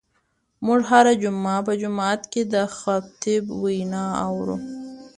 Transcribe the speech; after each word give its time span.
موږ 0.65 0.79
هره 0.91 1.13
جمعه 1.23 1.57
په 1.67 1.73
جومات 1.81 2.21
کې 2.31 2.41
د 2.53 2.55
خطیب 2.77 3.43
وینا 3.63 4.05
اورو. 4.25 4.57